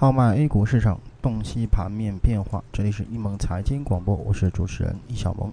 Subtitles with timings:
[0.00, 2.62] 号脉 A 股市场，洞悉盘面变化。
[2.72, 5.52] 这里是一蒙财经广播，我是主持人易小萌。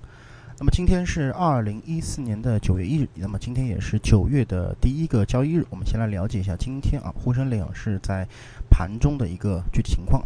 [0.59, 5.65] 那么今天是二零一四年的九月一日，那么今天也是九月的第一个交易日。
[5.71, 8.27] 我们先来了解一下今天啊沪深两市在
[8.69, 10.23] 盘中的一个具体情况。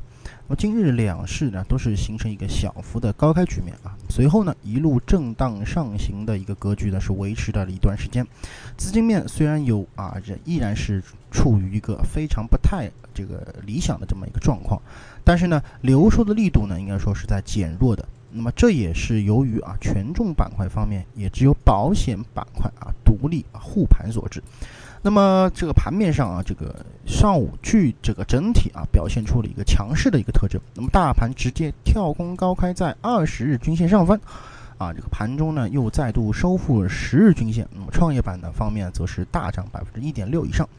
[0.48, 8.28] 那么今日两市呢都是形成一个小幅的高开局面啊，随后呢一路震荡上行的一个格局呢是维持到了一段时间。
[8.76, 11.02] 资金面虽然有啊，仍依然是
[11.32, 14.80] 处于一个非常不太这个理想的这么一个状况，
[15.24, 18.08] 但是呢流出的力度呢应该说是在减弱的。
[18.32, 24.44] 那么这也是由于啊权重板块方面也只有保险板块啊独立啊护盘所致。
[25.02, 30.62] 那么这个盘面上啊，这个上午据这个整体啊表现出了一个强势的一个特征。
[30.76, 34.20] 那么大盘直接跳空高开在二十日均线上方，
[34.78, 37.68] 啊，这个盘中呢又再度收复十日均线。
[37.74, 40.70] 那么创业板的方面则是大涨百分之一点六以上。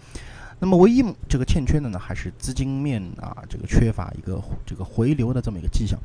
[0.60, 5.98] 那么唯一这个欠缺的呢还是资金面啊这个缺乏一个这个回流的这么一个迹象。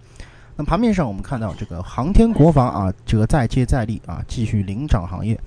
[0.56, 5.40] 那盘面上我们看到这个航天国防啊这个再接再厉啊继续领涨行业。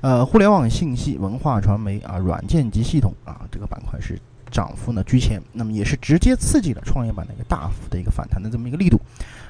[0.00, 4.18] 呃，互联网信息、文化传媒啊，软件及系统啊，这个板块是
[4.50, 9.00] 涨幅呢居前，那么也是直接刺激了创业板的一个大幅的一个反弹的这么一个力度。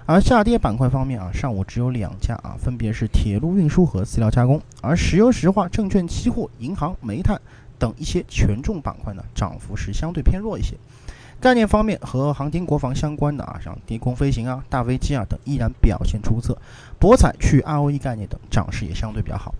[0.07, 7.41] 而下跌板块方面啊，上午只有两家啊，分别是铁路运输和饲料加工，而石油石化、证券期货、银行、煤炭
[7.85, 10.75] 等一些权重板块呢，涨幅是相对偏弱一些。
[11.39, 16.57] 概念方面和航天国防相关的啊，像低空飞行啊、大飞机啊等依然表现出色，
[16.99, 19.55] 博彩、去 ROE 概念等涨势也相对比较好。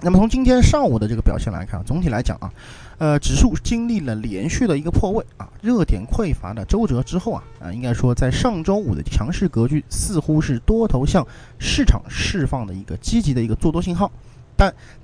[0.00, 2.50] 那么从今天上午的这个表现来看，总体来讲啊，
[2.96, 11.26] 呃，指数经历了连续的一个破位啊，热点匮乏的周折之后啊，啊，应该说在上周五的强势格局似乎是多头向
[11.58, 14.10] 市场释放的一个积极的一个做多信号，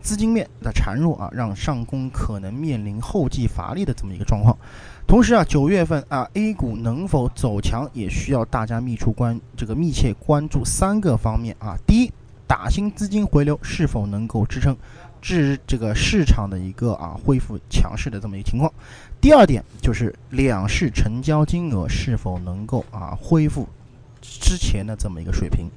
[0.00, 4.56] 资金面的孱弱啊，让上攻可能面临后继乏力的这么一个状况。
[5.06, 12.12] 同时啊，九月份啊，A 股能否走强，也需要大家密出关这个密切关注三个方面啊，第一。
[12.46, 14.76] 打新资金回流是否能够支撑
[15.22, 18.72] 至这个市场的一个啊恢复强势的这么一个情况？
[19.20, 23.68] 第二点就是两市成交金额是否能够啊恢复
[24.20, 25.70] 之前的这么一个水平？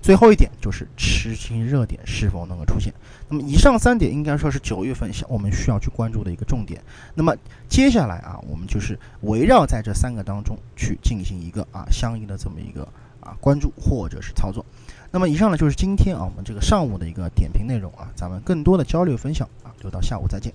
[0.00, 2.94] 最后一点就是持新热点是否能够出现？
[3.28, 6.80] 那么以上三点应该说是九月份我们需要去关注的一个重点。
[7.14, 7.34] 那么
[7.68, 12.86] 接下来啊，我们就是围绕在这三个当中去进行一个啊相应的这么一个
[13.20, 14.64] 啊关注或者是操作。
[15.10, 20.52] 那么以上呢就是今天啊我们这个上午的一个点评内容啊，咱们更多的交流分享啊，留到下午再见。